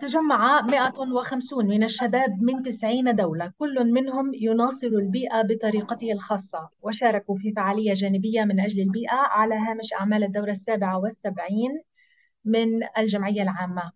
تجمع 0.00 0.60
150 0.60 1.66
من 1.66 1.82
الشباب 1.82 2.42
من 2.42 2.62
90 2.62 3.16
دولة. 3.16 3.52
كل 3.58 3.92
منهم 3.92 4.32
يناصر 4.34 4.86
البيئة 4.86 5.42
بطريقته 5.42 6.12
الخاصة 6.12 6.68
وشاركوا 6.82 7.36
في 7.36 7.52
فعالية 7.52 7.92
جانبية 7.92 8.44
من 8.44 8.60
أجل 8.60 8.80
البيئة 8.80 9.16
على 9.16 9.54
هامش 9.54 9.92
أعمال 9.92 10.24
الدورة 10.24 10.50
السابعة 10.50 10.98
والسبعين 10.98 11.82
من 12.44 12.68
الجمعية 12.98 13.42
العامة. 13.42 13.92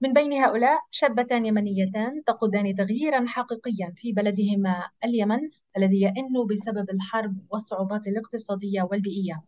من 0.00 0.12
بين 0.12 0.32
هؤلاء 0.32 0.78
شابتان 0.90 1.46
يمنيتان 1.46 2.24
تقودان 2.26 2.74
تغييرا 2.74 3.26
حقيقيا 3.26 3.92
في 3.96 4.12
بلدهما 4.12 4.88
اليمن 5.04 5.40
الذي 5.76 6.02
يئن 6.02 6.46
بسبب 6.50 6.90
الحرب 6.90 7.36
والصعوبات 7.50 8.06
الاقتصادية 8.06 8.82
والبيئية. 8.82 9.42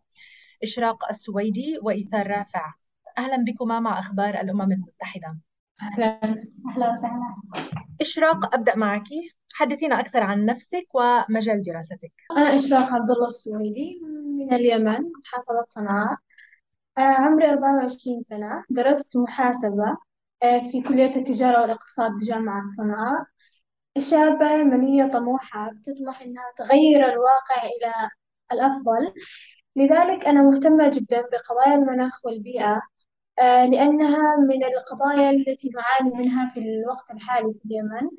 إشراق 0.63 1.09
السويدي 1.09 1.79
وإيثار 1.81 2.27
رافع. 2.27 2.73
أهلا 3.17 3.37
بكما 3.37 3.79
مع 3.79 3.99
أخبار 3.99 4.41
الأمم 4.41 4.71
المتحدة. 4.71 5.50
أهلا. 5.81 6.23
أهلا 6.69 6.91
وسهلا. 6.91 7.25
إشراق 8.01 8.55
أبدأ 8.55 8.75
معك. 8.75 9.03
حدثينا 9.53 9.99
أكثر 9.99 10.23
عن 10.23 10.45
نفسك 10.45 10.87
ومجال 10.93 11.61
دراستك. 11.63 12.11
أنا 12.37 12.55
إشراق 12.55 12.93
عبد 12.93 13.11
الله 13.11 13.27
السويدي 13.27 14.01
من 14.39 14.53
اليمن 14.53 14.99
محافظة 15.19 15.63
صنعاء. 15.65 16.17
آه، 16.97 17.01
عمري 17.01 17.49
24 17.49 18.21
سنة. 18.21 18.63
درست 18.69 19.17
محاسبة 19.17 19.97
آه، 20.43 20.59
في 20.59 20.81
كلية 20.81 21.11
التجارة 21.15 21.61
والاقتصاد 21.61 22.11
بجامعة 22.11 22.63
صنعاء. 22.77 23.25
شابة 23.97 24.51
يمنية 24.51 25.05
طموحة 25.05 25.71
بتطمح 25.73 26.21
إنها 26.21 26.43
تغير 26.57 27.05
الواقع 27.05 27.63
إلى 27.63 28.09
الأفضل. 28.51 29.13
لذلك 29.75 30.25
أنا 30.27 30.41
مهتمة 30.41 30.87
جدا 30.89 31.21
بقضايا 31.21 31.75
المناخ 31.75 32.25
والبيئة. 32.25 32.81
لأنها 33.39 34.35
من 34.37 34.63
القضايا 34.63 35.29
التي 35.29 35.69
نعاني 35.69 36.17
منها 36.17 36.49
في 36.49 36.59
الوقت 36.59 37.11
الحالي 37.11 37.53
في 37.53 37.65
اليمن. 37.65 38.09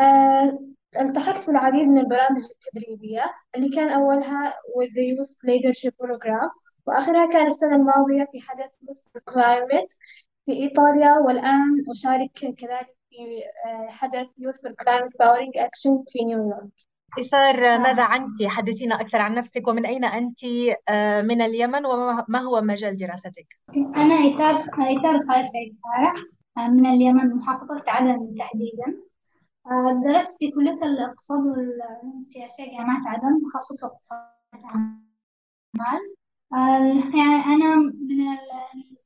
آه، 0.00 0.58
التحقت 1.00 1.46
بالعديد 1.46 1.82
من 1.88 1.98
البرامج 1.98 2.42
التدريبية 2.50 3.24
اللي 3.56 3.68
كان 3.68 3.88
أولها 3.88 4.50
with 4.52 4.90
the 4.90 5.02
Youth 5.02 5.32
Leadership 5.50 5.92
Program 6.04 6.50
وآخرها 6.86 7.26
كان 7.32 7.46
السنة 7.46 7.76
الماضية 7.76 8.24
في 8.32 8.40
حدث 8.40 8.70
Youth 8.74 9.02
for 9.12 9.20
Climate 9.34 9.98
في 10.46 10.52
إيطاليا 10.52 11.12
والآن 11.26 11.84
أشارك 11.90 12.30
كذلك 12.32 12.96
في 13.10 13.42
آه، 13.66 13.88
حدث 13.90 14.26
Youth 14.26 14.56
for 14.56 14.70
Climate 14.70 15.12
Powering 15.22 15.62
Action 15.66 16.04
في 16.08 16.24
نيويورك. 16.24 16.85
إثار 17.20 17.78
ماذا 17.78 18.02
عنك؟ 18.02 18.46
حدثينا 18.46 19.00
أكثر 19.00 19.20
عن 19.20 19.34
نفسك 19.34 19.68
ومن 19.68 19.86
أين 19.86 20.04
أنت؟ 20.04 20.44
من 21.24 21.40
اليمن 21.42 21.86
وما 21.86 22.38
هو 22.38 22.60
مجال 22.60 22.96
دراستك؟ 22.96 23.46
أنا 23.76 24.14
إيثار 24.14 24.54
إيثار 24.86 25.18
خالد 25.20 25.46
سعيد 25.46 25.76
فارح 25.84 26.14
من 26.68 26.86
اليمن 26.86 27.36
محافظة 27.36 27.84
عدن 27.88 28.34
تحديدا. 28.38 29.06
درست 30.04 30.38
في 30.38 30.50
كلية 30.50 30.82
الاقتصاد 30.82 31.38
والعلوم 31.38 32.18
السياسية 32.18 32.64
جامعة 32.64 33.08
عدن 33.08 33.40
تخصص 33.40 33.84
اقتصاد 33.84 34.20
الأعمال 34.54 36.00
يعني 37.14 37.54
أنا 37.54 37.76
من 37.76 38.20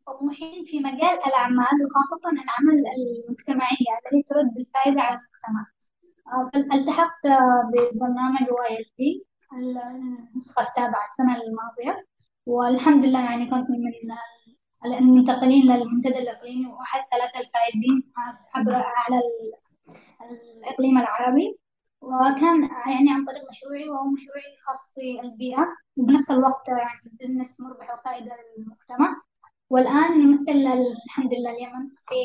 الطموحين 0.09 0.65
في 0.65 0.81
مجال 0.81 1.27
الأعمال 1.27 1.77
وخاصة 1.85 2.31
الأعمال 2.33 2.83
المجتمعية 3.29 3.93
التي 4.05 4.23
ترد 4.27 4.55
بالفائدة 4.55 5.03
على 5.03 5.19
المجتمع. 5.19 5.67
التحقت 6.75 7.27
ببرنامج 7.73 8.39
YLP 8.39 9.25
النسخة 10.35 10.61
السابعة 10.61 11.03
السنة 11.03 11.37
الماضية. 11.37 12.07
والحمد 12.47 13.05
لله 13.05 13.25
يعني 13.25 13.47
كنت 13.47 13.67
من 13.71 14.97
المنتقلين 14.99 15.63
للمنتدى 15.63 16.19
الإقليمي 16.19 16.67
وأحد 16.67 17.01
ثلاثة 17.13 17.41
الفائزين 17.41 18.13
عبر 18.55 18.75
على 18.75 19.21
الإقليم 20.31 20.99
العربي. 20.99 21.59
وكان 22.03 22.63
يعني 22.63 23.11
عن 23.11 23.25
طريق 23.25 23.43
مشروعي 23.51 23.89
وهو 23.89 24.05
مشروعي 24.05 24.57
خاص 24.67 24.95
في 24.95 25.21
البيئة. 25.21 25.65
وبنفس 25.97 26.31
الوقت 26.31 26.69
يعني 26.69 27.17
بزنس 27.21 27.61
مربح 27.61 27.99
وفائدة 27.99 28.33
للمجتمع. 28.59 29.23
والآن 29.71 30.19
نمثل 30.19 30.59
الحمد 31.07 31.35
لله 31.35 31.51
اليمن 31.51 31.89
في 32.09 32.21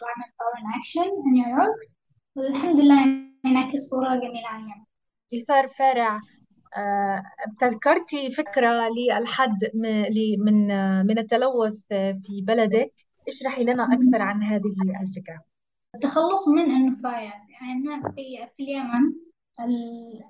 Climate 0.00 0.32
Power 0.38 0.56
in 0.60 0.66
Action 0.78 1.08
نيويورك 1.32 1.90
والحمد 2.36 2.80
لله 2.80 3.00
ينعكس 3.44 3.78
صورة 3.90 4.14
جميلة 4.14 4.48
عن 4.48 4.60
اليمن. 4.60 4.84
إثار 5.42 5.66
فارع 5.66 6.20
ابتكرتي 7.46 8.30
فكرة 8.30 8.88
للحد 8.88 9.70
من 10.44 10.66
من 11.06 11.18
التلوث 11.18 11.78
في 11.88 12.42
بلدك؟ 12.42 12.92
اشرحي 13.28 13.64
لنا 13.64 13.84
أكثر 13.84 14.22
عن 14.22 14.42
هذه 14.42 14.74
الفكرة. 15.00 15.40
التخلص 15.94 16.48
من 16.48 16.70
النفايات. 16.70 17.32
يعني 17.60 18.02
في 18.16 18.48
في 18.56 18.62
اليمن 18.62 19.12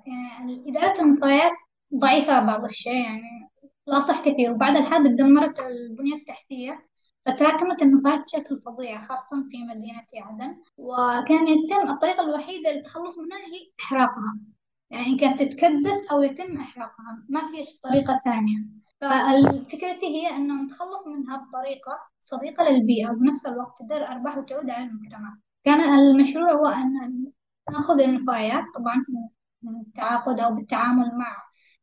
يعني 0.06 0.64
إدارة 0.68 1.02
النفايات 1.02 1.52
ضعيفة 1.94 2.40
بعض 2.40 2.66
الشيء 2.66 3.04
يعني 3.04 3.50
لا 3.86 4.00
صح 4.00 4.20
كثير. 4.20 4.52
وبعد 4.52 4.76
الحرب 4.76 5.16
دمرت 5.16 5.60
البنية 5.60 6.14
التحتية. 6.14 6.88
فتراكمت 7.26 7.82
النفايات 7.82 8.24
بشكل 8.24 8.60
فظيع 8.60 8.98
خاصة 8.98 9.44
في 9.50 9.62
مدينة 9.62 10.06
عدن 10.16 10.56
وكان 10.76 11.46
يتم 11.48 11.90
الطريقة 11.90 12.20
الوحيدة 12.20 12.70
للتخلص 12.70 13.18
منها 13.18 13.38
هي 13.38 13.72
إحراقها. 13.80 14.38
يعني 14.90 15.16
كانت 15.16 15.42
تتكدس 15.42 16.10
أو 16.12 16.22
يتم 16.22 16.56
إحراقها 16.56 17.24
ما 17.28 17.40
في 17.40 17.80
طريقة 17.82 18.20
ثانية. 18.24 18.58
فالفكرة 19.00 19.98
هي 20.02 20.36
أنه 20.36 20.62
نتخلص 20.62 21.06
منها 21.06 21.36
بطريقة 21.36 21.98
صديقة 22.20 22.70
للبيئة 22.70 23.10
وبنفس 23.10 23.46
الوقت 23.46 23.78
تدر 23.78 24.08
أرباح 24.08 24.38
وتعود 24.38 24.70
على 24.70 24.84
المجتمع. 24.84 25.36
كان 25.64 25.80
المشروع 25.80 26.52
هو 26.52 26.66
أن 26.66 26.92
نأخذ 27.72 28.00
النفايات 28.00 28.64
طبعا 28.74 29.04
بالتعاقد 29.62 30.40
أو 30.40 30.54
بالتعامل 30.54 31.10
مع 31.18 31.36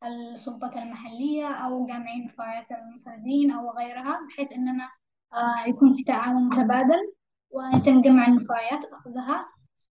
السلطات 0.04 0.78
المحلية 0.78 1.48
أو 1.48 1.86
جامعين 1.86 2.26
نفايات 2.26 2.68
المنفردين 2.72 3.52
أو 3.52 3.72
غيرها 3.72 4.20
بحيث 4.28 4.54
أننا 4.54 4.90
آه، 5.34 5.70
يكون 5.70 5.94
في 5.96 6.04
تعاون 6.04 6.44
متبادل 6.48 7.14
ويتم 7.52 8.02
جمع 8.02 8.28
النفايات 8.28 8.86
وأخذها 8.92 9.46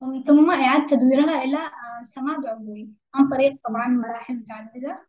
ومن 0.01 0.23
ثم 0.23 0.51
إعادة 0.51 0.85
تدويرها 0.87 1.43
إلى 1.43 1.57
آه، 1.57 2.01
سماد 2.03 2.45
عضوي 2.45 2.89
عن 3.15 3.29
طريق 3.29 3.57
طبعا 3.69 3.87
مراحل 3.87 4.35
متعددة 4.35 5.07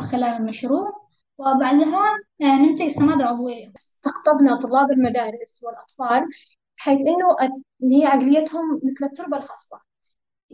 خلال 0.00 0.24
المشروع 0.24 1.06
وبعدها 1.38 2.10
آه، 2.42 2.44
ننتج 2.58 2.86
سماد 2.88 3.22
عضوي 3.22 3.72
استقطبنا 3.78 4.56
طلاب 4.60 4.90
المدارس 4.90 5.62
والأطفال 5.64 6.28
حيث 6.76 6.98
إنه 6.98 7.52
هي 7.92 8.06
عقليتهم 8.06 8.80
مثل 8.84 9.04
التربة 9.06 9.36
الخصبة 9.36 9.80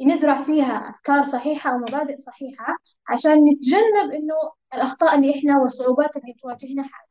نزرع 0.07 0.43
فيها 0.43 0.91
أفكار 0.91 1.23
صحيحة 1.23 1.75
ومبادئ 1.75 2.17
صحيحة 2.17 2.67
عشان 3.09 3.45
نتجنب 3.45 4.13
إنه 4.15 4.35
الأخطاء 4.75 5.15
اللي 5.15 5.39
إحنا 5.39 5.59
والصعوبات 5.61 6.17
اللي 6.17 6.35
تواجهنا 6.43 6.83
حاليا. 6.83 7.06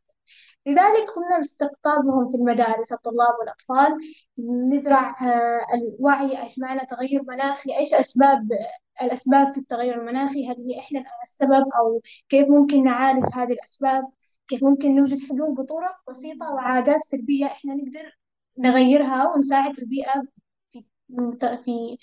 لذلك 0.67 1.09
قمنا 1.15 1.37
باستقطابهم 1.37 2.27
في 2.27 2.37
المدارس 2.37 2.93
الطلاب 2.93 3.35
والأطفال. 3.39 3.97
نزرع 4.73 5.09
آه، 5.09 5.59
الوعي 5.73 6.37
معنى 6.57 6.85
تغير 6.85 7.23
مناخي. 7.23 7.77
إيش 7.77 7.93
أسباب 7.93 8.49
الأسباب 9.01 9.53
في 9.53 9.59
التغير 9.59 10.01
المناخي؟ 10.01 10.47
هل 10.49 10.55
هي 10.57 10.79
إحنا 10.79 11.03
السبب؟ 11.23 11.65
أو 11.79 12.01
كيف 12.29 12.47
ممكن 12.49 12.83
نعالج 12.83 13.23
هذه 13.35 13.53
الأسباب؟ 13.53 14.03
كيف 14.47 14.63
ممكن 14.63 14.95
نوجد 14.95 15.19
حلول 15.29 15.55
بطرق 15.55 15.97
بسيطة 16.09 16.53
وعادات 16.53 17.01
سلبية 17.01 17.45
إحنا 17.45 17.75
نقدر 17.75 18.17
نغيرها 18.59 19.27
ونساعد 19.35 19.79
البيئة 19.79 20.23
في 20.73 20.83
في 21.63 21.97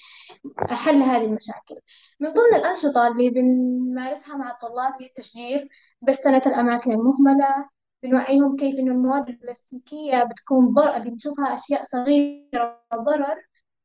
حل 0.71 1.03
هذه 1.03 1.25
المشاكل؟ 1.25 1.75
من 2.21 2.33
ضمن 2.33 2.55
الأنشطة 2.55 3.09
اللي 3.09 3.31
بنمارسها 3.31 4.37
مع 4.37 4.51
الطلاب 4.51 4.93
هي 5.01 5.07
التشجير. 5.07 5.69
بسنة 6.03 6.43
الأماكن 6.47 6.91
المهملة 6.93 7.69
بنوعيهم 8.03 8.57
كيف 8.57 8.79
إنه 8.79 8.93
المواد 8.93 9.29
البلاستيكية 9.29 10.25
بتكون 10.25 10.75
ضرر 10.75 10.97
اللي 10.97 11.11
بنشوفها 11.11 11.55
أشياء 11.55 11.83
صغيرة 11.83 12.83
ضرر 12.95 13.37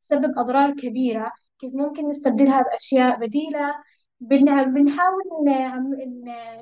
تسبب 0.03 0.39
أضرار 0.39 0.75
كبيرة. 0.75 1.31
كيف 1.59 1.73
ممكن 1.73 2.07
نستبدلها 2.07 2.61
بأشياء 2.61 3.19
بديلة؟ 3.19 3.75
بنحاول 4.19 5.23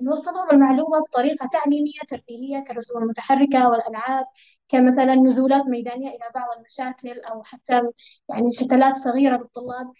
نوصل 0.01 0.31
لهم 0.31 0.49
المعلومة 0.51 0.99
بطريقة 0.99 1.49
تعليمية 1.53 1.99
ترفيهية 2.07 2.59
كالرسوم 2.67 3.03
المتحركة 3.03 3.69
والألعاب 3.69 4.25
كمثلا 4.69 5.15
نزولات 5.15 5.61
ميدانية 5.65 6.09
إلى 6.09 6.31
بعض 6.35 6.57
المشاكل 6.57 7.19
أو 7.19 7.43
حتى 7.43 7.81
يعني 8.29 8.51
شتلات 8.51 8.95
صغيرة 8.95 9.37
للطلاب 9.37 9.91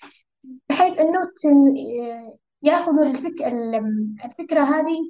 بحيث 0.70 1.00
أنه 1.00 1.22
ياخذوا 2.66 3.06
الفك... 3.06 3.42
الفكرة 4.26 4.64
هذه 4.64 5.10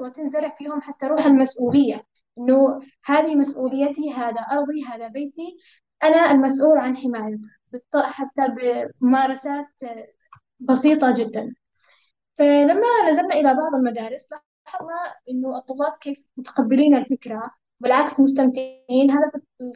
وتنزرع 0.00 0.54
فيهم 0.58 0.80
حتى 0.80 1.06
روح 1.06 1.26
المسؤولية. 1.26 2.06
إنه 2.38 2.78
هذه 3.04 3.34
مسؤوليتي 3.34 4.12
هذا 4.12 4.40
أرضي 4.40 4.84
هذا 4.84 5.08
بيتي. 5.08 5.56
أنا 6.04 6.30
المسؤول 6.30 6.78
عن 6.78 6.96
حمايته 6.96 7.48
حتى 7.96 8.42
بممارسات 9.00 9.66
بسيطة 10.60 11.14
جدا. 11.16 11.54
فلما 12.38 13.10
نزلنا 13.10 13.34
إلى 13.34 13.54
بعض 13.54 13.74
المدارس 13.74 14.28
لاحظنا 14.32 15.14
إنه 15.30 15.58
الطلاب 15.58 15.92
كيف 16.00 16.28
متقبلين 16.36 16.96
الفكرة 16.96 17.50
بالعكس 17.80 18.20
مستمتعين. 18.20 19.10
هذا 19.10 19.30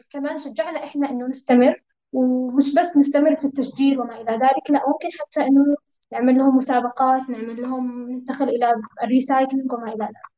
كمان 0.09 0.37
شجعنا 0.37 0.83
إحنا 0.83 1.09
إنه 1.09 1.27
نستمر 1.27 1.83
ومش 2.13 2.73
بس 2.73 2.97
نستمر 2.97 3.35
في 3.35 3.45
التشجير 3.45 4.01
وما 4.01 4.21
إلى 4.21 4.31
ذلك 4.31 4.71
لا 4.71 4.81
ممكن 4.87 5.09
حتى 5.19 5.41
إنه 5.41 5.75
نعمل 6.11 6.37
لهم 6.37 6.57
مسابقات 6.57 7.29
نعمل 7.29 7.61
لهم 7.61 8.11
ندخل 8.11 8.45
إلى 8.45 8.73
الريسايكلينج 9.03 9.73
وما 9.73 9.93
إلى 9.93 10.05
ذلك. 10.05 10.31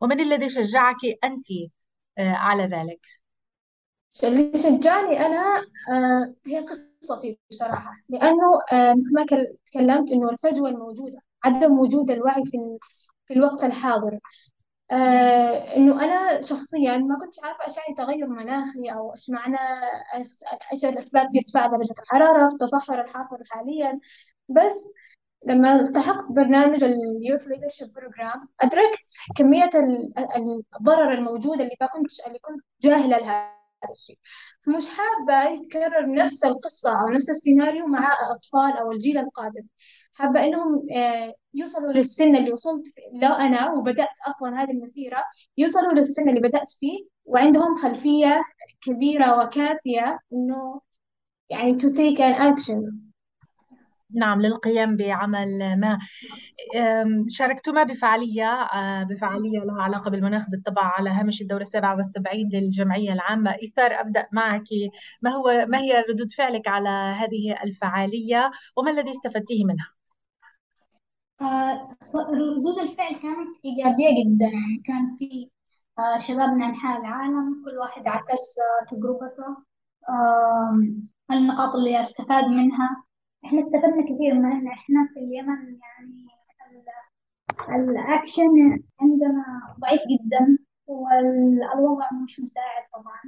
ومن 0.00 0.20
الذي 0.20 0.48
شجعك 0.48 0.96
أنت 1.24 1.46
آه، 2.18 2.32
على 2.32 2.62
ذلك؟ 2.64 3.00
اللي 4.24 4.58
شجعني 4.58 5.26
أنا 5.26 5.66
آه، 5.92 6.34
هي 6.46 6.58
قصتي 6.60 7.38
بصراحة. 7.50 7.92
لأنه 8.08 8.60
آه، 8.72 8.94
مثل 8.94 9.14
ما 9.14 9.24
تكلمت 9.66 10.10
إنه 10.12 10.30
الفجوة 10.30 10.68
الموجودة 10.68 11.18
عدم 11.44 11.78
وجود 11.78 12.10
الوعي 12.10 12.44
في 12.44 12.78
في 13.26 13.34
الوقت 13.34 13.64
الحاضر. 13.64 14.18
آه 14.94 15.76
إنه 15.76 16.04
أنا 16.04 16.40
شخصيا 16.42 16.96
ما 16.96 17.18
كنت 17.18 17.44
عارفة 17.44 17.64
إيش 17.68 17.76
يعني 17.76 17.94
تغير 17.98 18.26
مناخي 18.28 18.90
أو 18.96 19.12
إيش 19.12 19.30
معنى 19.30 19.56
إيش 20.72 20.84
الأسباب 20.84 21.28
في 21.32 21.38
ارتفاع 21.38 21.66
درجة 21.66 21.94
الحرارة 22.02 22.48
في 22.48 22.54
التصحر 22.54 23.00
الحاصل 23.00 23.36
حاليا. 23.50 24.00
بس 24.48 24.92
لما 25.46 25.74
التحقت 25.80 26.32
برنامج 26.32 26.84
ال 26.84 26.95
youth 26.95 27.48
leadership 27.48 27.92
program 27.92 28.48
أدركت 28.60 29.06
كمية 29.36 29.70
الضرر 30.80 31.12
الموجود 31.14 31.60
اللي 31.60 31.76
ما 31.80 31.86
كنت 31.86 32.26
اللي 32.26 32.38
كنت 32.38 32.64
جاهلة 32.82 33.18
لها. 33.18 33.54
الشيء 33.92 34.18
فمش 34.66 34.84
حابة 34.88 35.50
يتكرر 35.54 36.14
نفس 36.14 36.44
القصة 36.44 37.00
أو 37.00 37.08
نفس 37.08 37.30
السيناريو 37.30 37.86
مع 37.86 37.98
الأطفال 38.22 38.78
أو 38.82 38.92
الجيل 38.92 39.18
القادم. 39.18 39.66
حابة 40.14 40.44
إنهم 40.44 40.86
آه، 40.92 41.34
يوصلوا 41.54 41.92
للسن 41.92 42.36
اللي 42.36 42.52
وصلت 42.52 42.84
لا 43.12 43.46
أنا 43.46 43.72
وبدأت 43.72 44.20
أصلا 44.28 44.62
هذه 44.62 44.70
المسيرة 44.70 45.24
يوصلوا 45.58 45.92
للسن 45.92 46.28
اللي 46.28 46.40
بدأت 46.40 46.70
فيه 46.80 47.06
وعندهم 47.24 47.74
خلفية 47.74 48.42
كبيرة 48.80 49.38
وكافية 49.38 50.18
إنه 50.32 50.80
يعني 51.50 51.72
to 51.72 51.84
take 51.84 52.18
an 52.18 52.34
action. 52.34 53.04
نعم 54.14 54.42
للقيام 54.42 54.96
بعمل 54.96 55.80
ما. 55.80 55.98
شاركتما 57.28 57.82
بفعالية 57.82 58.50
آه، 58.52 59.02
بفعالية 59.02 59.58
لها 59.58 59.82
علاقة 59.82 60.10
بالمناخ 60.10 60.50
بالطبع 60.50 60.82
على 60.82 61.10
هامش 61.10 61.42
الدورة 61.42 61.62
السابعة 61.62 61.96
والسبعين 61.96 62.48
للجمعية 62.52 63.12
العامة. 63.12 63.50
إيثار 63.62 64.00
أبدأ 64.00 64.28
معك. 64.32 64.64
ما 65.22 65.30
هو 65.30 65.66
ما 65.68 65.78
هي 65.78 66.04
ردود 66.08 66.32
فعلك 66.32 66.68
على 66.68 66.88
هذه 66.88 67.62
الفعالية؟ 67.64 68.50
وما 68.76 68.90
الذي 68.90 69.10
استفدتيه 69.10 69.64
منها؟ 69.64 69.93
آه، 71.40 71.88
ردود 72.30 72.78
الفعل 72.78 73.12
كانت 73.14 73.56
إيجابية 73.64 74.10
جدا 74.24 74.44
يعني 74.44 74.82
كان 74.86 75.08
في 75.18 75.50
آه، 75.98 76.16
شباب 76.16 76.48
من 76.48 76.62
أنحاء 76.62 77.00
العالم 77.00 77.64
كل 77.64 77.78
واحد 77.78 78.08
عكس 78.08 78.54
تجربته. 78.90 79.56
النقاط 81.30 81.74
اللي 81.76 82.00
أستفاد 82.00 82.44
منها. 82.44 83.04
إحنا 83.44 83.58
استفدنا 83.58 84.02
كثير 84.02 84.34
من 84.34 84.50
ان 84.52 84.68
إحنا 84.68 85.08
في 85.14 85.20
اليمن 85.20 85.78
يعني 85.80 86.24
الأكشن 87.68 88.80
عندنا 89.00 89.44
ضعيف 89.80 90.00
جدا 90.00 90.58
والوضع 90.86 92.08
مش 92.24 92.40
مساعد 92.40 92.82
طبعا. 92.94 93.20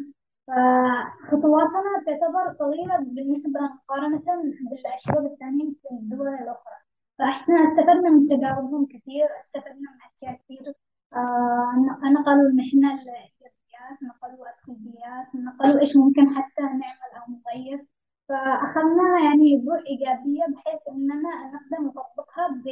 فخطواتنا 0.46 2.02
تعتبر 2.06 2.48
صغيرة 2.48 2.96
بالنسبة 2.98 3.60
مقارنة 3.60 4.22
بالأشباب 4.70 5.26
الثانيين 5.26 5.76
في 5.82 5.88
الدول 5.94 6.28
الأخرى. 6.28 6.75
فإحنا 7.18 7.54
استفدنا 7.64 8.10
من 8.10 8.26
تجاربهم 8.26 8.86
كثير 8.86 9.26
استفدنا 9.40 9.90
من 9.92 9.98
أشياء 10.16 10.40
كثير. 10.42 10.74
آه 11.12 11.72
نقلوا 12.12 12.50
إن 12.50 12.60
إحنا 12.60 12.88
الإيجابيات 12.92 13.98
نقلوا 14.02 14.48
السلبيات 14.48 15.34
نقلوا 15.34 15.80
إيش 15.80 15.96
ممكن 15.96 16.28
حتى 16.36 16.62
نعمل 16.62 17.10
أو 17.16 17.32
نغير. 17.32 17.86
فأخذناها 18.28 19.24
يعني 19.24 19.56
بروح 19.56 19.82
إيجابية 19.86 20.44
بحيث 20.54 20.80
إننا 20.88 21.30
نقدر 21.54 21.84
نطبقها 21.86 22.62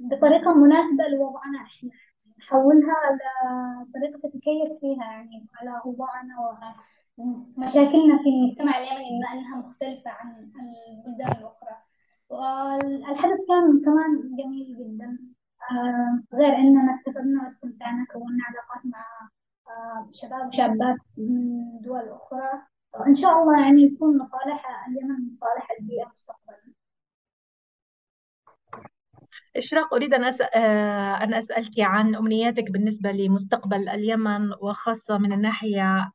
بطريقة 0.00 0.54
مناسبة 0.54 1.04
لوضعنا 1.08 1.58
إحنا. 1.62 1.90
نحولها 2.38 2.94
لطريقة 3.18 4.18
تتكيف 4.28 4.80
فيها 4.80 5.04
يعني 5.04 5.46
على 5.60 5.80
أوضاعنا 5.84 6.34
ومشاكلنا 7.16 8.18
في 8.22 8.28
المجتمع 8.28 8.78
اليمني 8.78 9.10
بما 9.18 9.32
أنها 9.32 9.56
مختلفة 9.58 10.10
عن 10.10 10.46
البلدان 10.90 11.32
الأخرى. 11.32 11.76
والحدث 12.32 13.40
كان 13.48 13.80
كمان 13.84 14.36
جميل 14.38 14.76
جدا. 14.78 15.18
آه، 15.72 16.36
غير 16.36 16.56
أننا 16.56 16.92
استفدنا 16.92 17.42
واستمتعنا 17.42 18.06
كونا 18.12 18.44
علاقات 18.48 18.86
مع 18.86 19.04
آه، 19.68 20.10
شباب 20.12 20.48
وشابات 20.48 20.96
من 21.16 21.80
دول 21.80 22.08
أخرى. 22.08 22.62
وإن 23.00 23.14
شاء 23.14 23.42
الله 23.42 23.62
يعني 23.62 23.82
يكون 23.82 24.18
مصالح 24.18 24.86
اليمن 24.88 25.26
مصالح 25.26 25.68
البيئة 25.80 26.08
مستقبلا. 26.08 26.72
إشراق 29.56 29.94
أريد 29.94 30.14
أن 30.14 30.24
أسأل, 30.24 30.48
آه، 30.54 31.24
أن 31.24 31.34
أسألك 31.34 31.80
عن 31.80 32.14
أمنياتك 32.14 32.70
بالنسبة 32.70 33.12
لمستقبل 33.12 33.88
اليمن 33.88 34.52
وخاصة 34.62 35.18
من 35.18 35.32
الناحية 35.32 36.12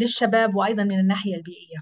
للشباب 0.00 0.54
وأيضا 0.56 0.84
من 0.84 1.00
الناحية 1.00 1.34
البيئية. 1.36 1.78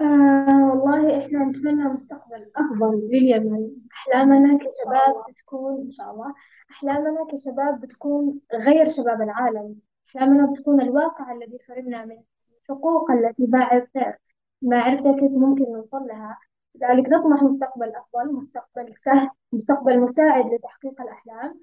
آه 0.00 0.57
والله 0.78 1.18
إحنا 1.18 1.44
نتمنى 1.44 1.84
مستقبل 1.84 2.50
أفضل 2.56 3.08
لليمن 3.12 3.70
أحلامنا 3.92 4.58
كشباب 4.58 5.24
بتكون 5.28 5.80
إن 5.80 5.90
شاء 5.90 6.10
الله 6.10 6.34
أحلامنا 6.70 7.26
كشباب 7.32 7.80
بتكون 7.80 8.40
غير 8.54 8.88
شباب 8.88 9.22
العالم. 9.22 9.76
أحلامنا 10.08 10.52
بتكون 10.52 10.80
الواقع 10.80 11.32
الذي 11.32 11.58
حرمنا 11.68 12.04
منه 12.04 12.22
الحقوق 12.62 13.10
التي 13.10 13.48
عرفنا 13.54 14.16
ما 14.62 14.80
عرفنا 14.80 15.16
كيف 15.16 15.32
ممكن 15.32 15.64
نوصل 15.72 16.06
لها. 16.06 16.38
لذلك 16.74 17.08
نطمح 17.08 17.42
مستقبل 17.42 17.92
أفضل 17.96 18.34
مستقبل 18.34 18.94
سهل 18.94 19.30
مستقبل 19.52 20.00
مساعد 20.00 20.46
لتحقيق 20.46 21.02
الأحلام. 21.02 21.60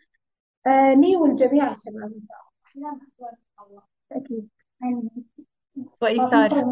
آه 0.67 0.93
لي 0.93 1.15
ولجميع 1.15 1.69
الشباب 1.71 2.13
إن 2.13 2.23
شاء 2.27 2.37
الله. 2.37 2.51
أحلام 2.65 2.95
أفضل 2.95 3.29
إن 3.29 3.45
شاء 3.55 3.67
الله. 3.67 3.81
أكيد. 4.11 4.49
وإيثار 6.01 6.65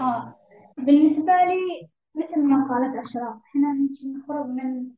آه. 0.00 0.34
بالنسبة 0.78 1.32
لي 1.32 1.88
مثل 2.14 2.40
ما 2.40 2.68
قالت 2.68 2.96
أشراف 3.06 3.36
إحنا 3.46 3.88
نخرج 4.18 4.46
من 4.46 4.90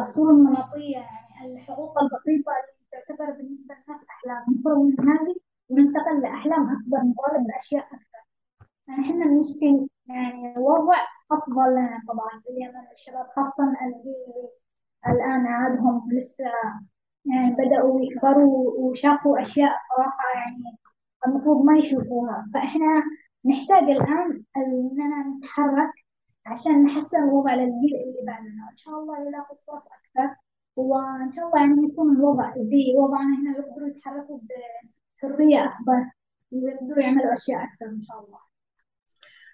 الصورة 0.00 0.30
النمطية 0.30 0.96
يعني 0.96 1.54
الحقوق 1.56 2.02
البسيطة 2.02 2.52
اللي 2.52 2.86
تعتبر 2.92 3.30
بالنسبة 3.36 3.74
للناس 3.74 4.04
أحلام. 4.10 4.42
نخرج 4.58 4.76
من 4.78 5.08
هذه 5.08 5.34
وننتقل 5.68 6.20
لأحلام 6.22 6.62
أكبر 6.62 6.98
نطالب 6.98 7.46
بأشياء 7.46 7.84
أكثر. 7.84 8.24
يعني 8.88 9.00
إحنا 9.02 9.24
نشتي 9.26 9.88
يعني 10.06 10.54
وضع 10.58 10.96
أفضل 11.32 11.70
لنا 11.70 12.00
طبعا. 12.08 12.42
اليمن 12.50 12.84
الشباب 12.94 13.26
خاصة 13.36 13.64
الجيل 13.64 14.14
اللي 14.26 14.50
الآن 15.06 15.46
عادهم 15.46 16.08
لسه 16.12 16.44
يعني 17.24 17.54
بدأوا 17.54 18.00
يكبروا 18.00 18.70
وشافوا 18.78 19.40
أشياء 19.40 19.76
صراحة 19.90 20.24
يعني 20.34 20.78
المفروض 21.26 21.64
ما 21.64 21.78
يشوفوها. 21.78 22.46
فإحنا 22.54 23.02
نحتاج 23.44 23.82
الآن 23.82 24.42
إننا 24.56 25.36
نتحرك 25.36 25.92
عشان 26.46 26.84
نحسن 26.84 27.22
الوضع 27.22 27.54
للجيل 27.54 27.94
اللي 27.94 28.26
بعدنا. 28.26 28.68
إن 28.70 28.76
شاء 28.76 28.94
الله 28.94 29.28
يلاقوا 29.28 29.56
فرص 29.66 29.84
أكثر 29.86 30.36
وإن 30.76 31.30
شاء 31.30 31.46
الله 31.46 31.60
يعني 31.60 31.88
يكون 31.92 32.16
الوضع 32.16 32.54
زي 32.56 32.94
وضعنا 32.96 33.38
هنا 33.38 33.58
يقدروا 33.58 33.88
يتحركوا 33.88 34.38
بحرية 34.38 35.64
أكبر 35.64 36.10
ويقدروا 36.52 37.02
يعملوا 37.02 37.32
أشياء 37.32 37.64
أكثر 37.64 37.86
إن 37.86 38.00
شاء 38.00 38.24
الله. 38.24 38.38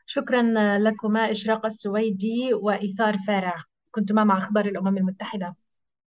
شكرا 0.07 0.43
لكما 0.79 1.31
إشراق 1.31 1.65
السويدي 1.65 2.55
وإيثار 2.55 3.17
فارع. 3.27 3.55
كنتما 3.91 4.25
مع 4.25 4.39
أخبار 4.39 4.65
الأمم 4.65 4.97
المتحدة. 4.97 5.57